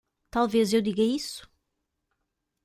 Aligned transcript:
Talvez 0.31 0.73
eu 0.73 0.81
diga 0.81 1.03
isso. 1.03 1.47